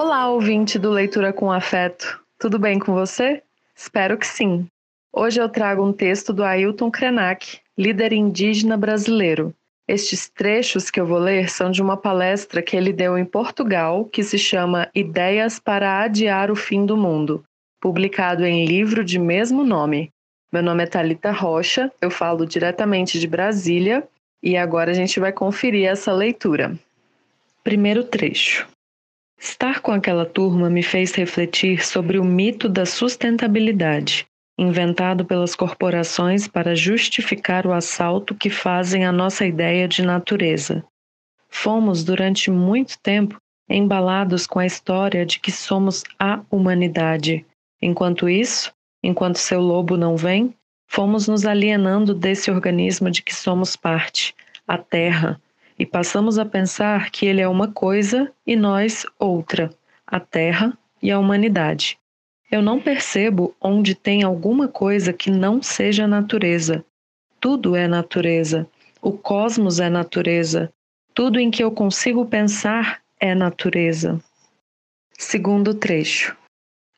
[0.00, 2.20] Olá, ouvinte do Leitura com Afeto.
[2.38, 3.42] Tudo bem com você?
[3.74, 4.64] Espero que sim.
[5.12, 9.52] Hoje eu trago um texto do Ailton Krenak, líder indígena brasileiro.
[9.88, 14.04] Estes trechos que eu vou ler são de uma palestra que ele deu em Portugal,
[14.04, 17.42] que se chama Ideias para Adiar o Fim do Mundo,
[17.80, 20.12] publicado em livro de mesmo nome.
[20.52, 24.06] Meu nome é Talita Rocha, eu falo diretamente de Brasília
[24.40, 26.78] e agora a gente vai conferir essa leitura.
[27.64, 28.64] Primeiro trecho.
[29.38, 34.26] Estar com aquela turma me fez refletir sobre o mito da sustentabilidade,
[34.58, 40.84] inventado pelas corporações para justificar o assalto que fazem à nossa ideia de natureza.
[41.48, 47.46] Fomos, durante muito tempo, embalados com a história de que somos a humanidade.
[47.80, 50.52] Enquanto isso, enquanto seu lobo não vem,
[50.88, 54.34] fomos nos alienando desse organismo de que somos parte,
[54.66, 55.40] a Terra
[55.78, 59.70] e passamos a pensar que ele é uma coisa e nós outra,
[60.06, 61.98] a Terra e a humanidade.
[62.50, 66.84] Eu não percebo onde tem alguma coisa que não seja natureza.
[67.38, 68.66] Tudo é natureza.
[69.00, 70.72] O cosmos é natureza.
[71.14, 74.18] Tudo em que eu consigo pensar é natureza.
[75.16, 76.36] Segundo trecho.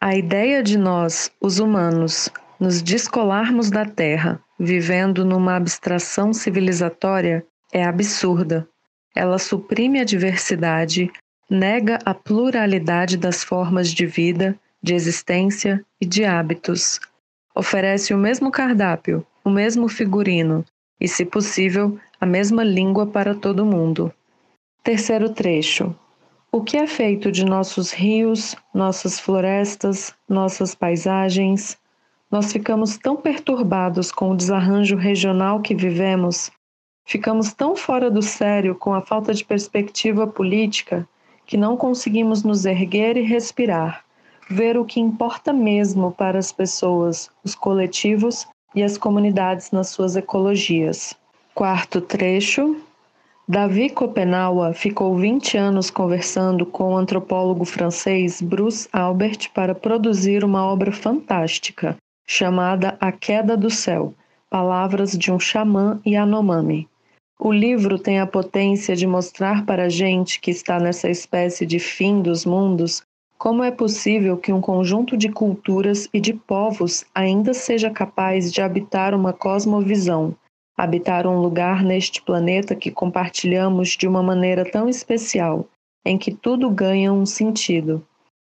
[0.00, 7.44] A ideia de nós, os humanos, nos descolarmos da Terra, vivendo numa abstração civilizatória,
[7.74, 8.66] é absurda.
[9.16, 11.10] Ela suprime a diversidade,
[11.50, 17.00] nega a pluralidade das formas de vida, de existência e de hábitos.
[17.52, 20.64] Oferece o mesmo cardápio, o mesmo figurino
[21.00, 24.12] e, se possível, a mesma língua para todo mundo.
[24.84, 25.94] Terceiro trecho.
[26.52, 31.76] O que é feito de nossos rios, nossas florestas, nossas paisagens?
[32.30, 36.52] Nós ficamos tão perturbados com o desarranjo regional que vivemos
[37.06, 41.06] Ficamos tão fora do sério com a falta de perspectiva política
[41.46, 44.02] que não conseguimos nos erguer e respirar,
[44.48, 50.16] ver o que importa mesmo para as pessoas, os coletivos e as comunidades nas suas
[50.16, 51.14] ecologias.
[51.54, 52.76] Quarto trecho.
[53.46, 60.64] Davi Copenaua ficou 20 anos conversando com o antropólogo francês Bruce Albert para produzir uma
[60.64, 64.14] obra fantástica chamada A Queda do Céu
[64.48, 66.88] Palavras de um Xamã Yanomami.
[67.38, 71.78] O livro tem a potência de mostrar para a gente que está nessa espécie de
[71.78, 73.02] fim dos mundos
[73.36, 78.62] como é possível que um conjunto de culturas e de povos ainda seja capaz de
[78.62, 80.34] habitar uma cosmovisão,
[80.76, 85.68] habitar um lugar neste planeta que compartilhamos de uma maneira tão especial,
[86.06, 88.06] em que tudo ganha um sentido.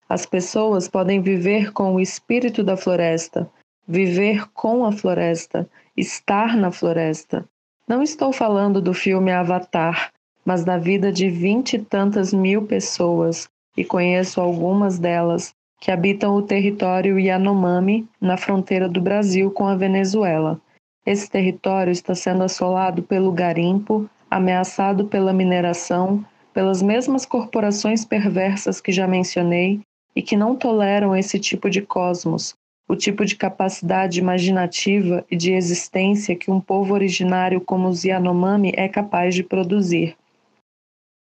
[0.09, 3.49] As pessoas podem viver com o espírito da floresta,
[3.87, 7.49] viver com a floresta, estar na floresta,
[7.91, 10.13] não estou falando do filme Avatar,
[10.45, 16.37] mas da vida de vinte e tantas mil pessoas, e conheço algumas delas que habitam
[16.37, 20.61] o território Yanomami, na fronteira do Brasil com a Venezuela.
[21.05, 26.25] Esse território está sendo assolado pelo garimpo, ameaçado pela mineração,
[26.55, 29.81] pelas mesmas corporações perversas que já mencionei
[30.15, 32.55] e que não toleram esse tipo de cosmos,
[32.91, 38.73] o tipo de capacidade imaginativa e de existência que um povo originário como os Yanomami
[38.75, 40.17] é capaz de produzir.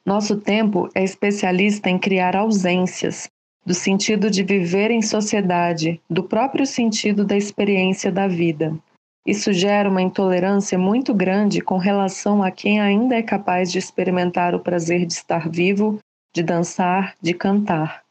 [0.04, 3.28] Nosso tempo é especialista em criar ausências,
[3.64, 8.76] do sentido de viver em sociedade, do próprio sentido da experiência da vida.
[9.24, 14.56] Isso gera uma intolerância muito grande com relação a quem ainda é capaz de experimentar
[14.56, 16.00] o prazer de estar vivo,
[16.34, 18.03] de dançar, de cantar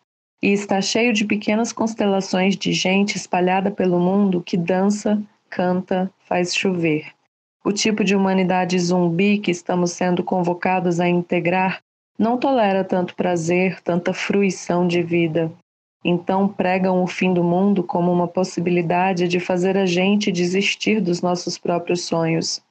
[0.44, 6.54] e está cheio de pequenas constelações de gente espalhada pelo mundo que dança, canta, faz
[6.54, 7.06] chover.
[7.64, 11.82] O tipo de humanidade zumbi que estamos sendo convocados a integrar
[12.20, 15.50] não tolera tanto prazer, tanta fruição de vida.
[16.04, 21.22] Então pregam o fim do mundo como uma possibilidade de fazer a gente desistir dos
[21.22, 22.62] nossos próprios sonhos.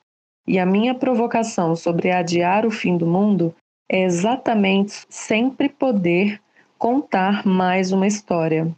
[0.46, 3.54] E a minha provocação sobre adiar o fim do mundo
[3.90, 6.38] é exatamente sempre poder
[6.82, 8.68] contar mais uma história.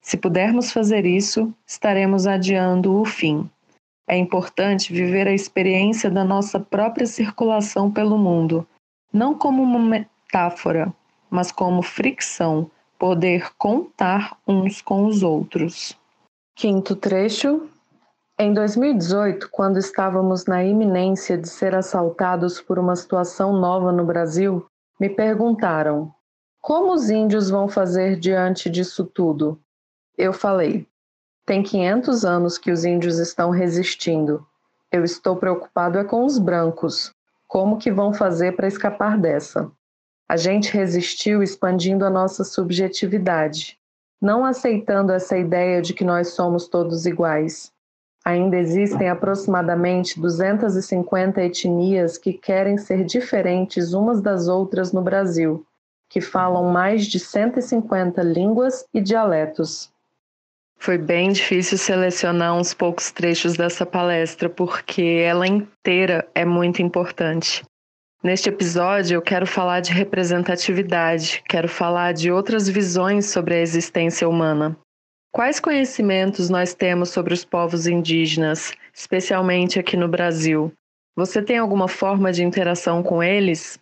[0.00, 3.50] Se pudermos fazer isso, estaremos adiando o fim.
[4.08, 8.64] É importante viver a experiência da nossa própria circulação pelo mundo,
[9.12, 10.94] não como uma metáfora,
[11.28, 15.98] mas como fricção, poder contar uns com os outros.
[16.54, 17.68] Quinto trecho.
[18.38, 24.64] Em 2018, quando estávamos na iminência de ser assaltados por uma situação nova no Brasil,
[25.00, 26.14] me perguntaram:
[26.60, 29.58] como os índios vão fazer diante disso tudo?
[30.16, 30.86] Eu falei:
[31.46, 34.46] tem 500 anos que os índios estão resistindo.
[34.92, 37.14] Eu estou preocupado é com os brancos.
[37.48, 39.70] Como que vão fazer para escapar dessa?
[40.28, 43.78] A gente resistiu expandindo a nossa subjetividade,
[44.20, 47.72] não aceitando essa ideia de que nós somos todos iguais.
[48.24, 55.66] Ainda existem aproximadamente 250 etnias que querem ser diferentes umas das outras no Brasil,
[56.10, 59.90] que falam mais de 150 línguas e dialetos.
[60.76, 67.62] Foi bem difícil selecionar uns poucos trechos dessa palestra, porque ela inteira é muito importante.
[68.22, 74.28] Neste episódio, eu quero falar de representatividade, quero falar de outras visões sobre a existência
[74.28, 74.76] humana.
[75.32, 80.72] Quais conhecimentos nós temos sobre os povos indígenas, especialmente aqui no Brasil?
[81.14, 83.78] Você tem alguma forma de interação com eles?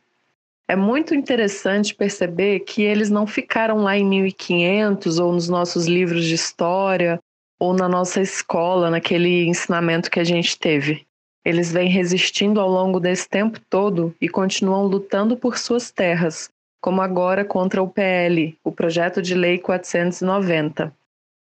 [0.71, 6.27] É muito interessante perceber que eles não ficaram lá em 1500 ou nos nossos livros
[6.27, 7.19] de história
[7.59, 11.07] ou na nossa escola, naquele ensinamento que a gente teve.
[11.43, 16.51] Eles vêm resistindo ao longo desse tempo todo e continuam lutando por suas terras,
[16.83, 20.95] como agora contra o PL, o Projeto de Lei 490.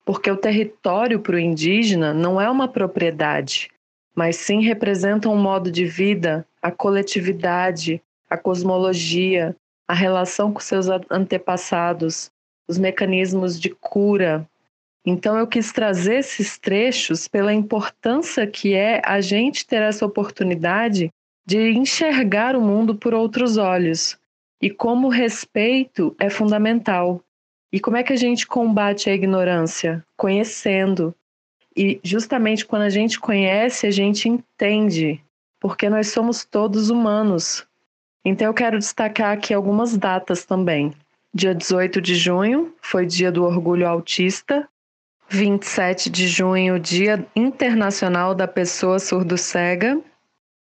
[0.05, 3.71] Porque o território para o indígena não é uma propriedade,
[4.15, 8.03] mas sim representa um modo de vida, a coletividade,
[8.35, 9.57] a cosmologia,
[9.89, 12.31] a relação com seus antepassados,
[12.69, 14.49] os mecanismos de cura,
[15.07, 21.13] então eu quis trazer esses trechos pela importância que é a gente ter essa oportunidade
[21.47, 24.19] de enxergar o mundo por outros olhos
[24.63, 27.21] e como o respeito é fundamental.
[27.71, 30.03] E como é que a gente combate a ignorância?
[30.17, 31.15] Conhecendo.
[31.77, 35.21] E justamente quando a gente conhece, a gente entende,
[35.61, 37.67] porque nós somos todos humanos.
[38.25, 40.93] Então eu quero destacar aqui algumas datas também.
[41.32, 44.69] Dia 18 de junho foi dia do orgulho autista,
[45.29, 50.00] 27 de junho, Dia Internacional da Pessoa Surdo-Cega,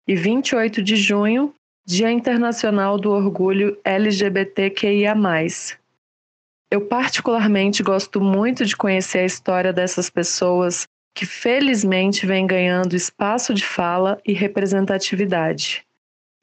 [0.08, 1.54] e 28 de junho,
[1.86, 5.16] Dia Internacional do Orgulho LGBTQIA.
[6.70, 13.54] Eu, particularmente, gosto muito de conhecer a história dessas pessoas que, felizmente, vêm ganhando espaço
[13.54, 15.86] de fala e representatividade.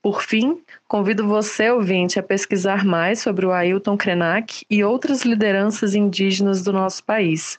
[0.03, 5.95] Por fim, convido você, ouvinte, a pesquisar mais sobre o Ailton Krenak e outras lideranças
[5.95, 7.59] indígenas do nosso país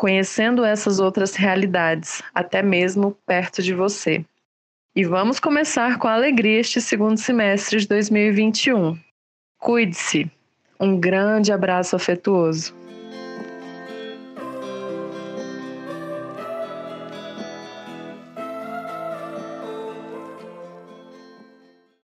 [0.00, 4.24] conhecendo essas outras realidades, até mesmo perto de você.
[4.96, 8.98] E vamos começar com alegria este segundo semestre de 2021.
[9.58, 10.30] Cuide-se.
[10.80, 12.79] Um grande abraço afetuoso.